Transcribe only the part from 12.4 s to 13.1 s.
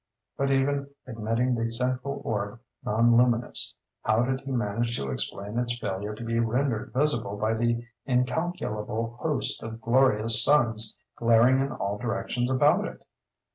about it?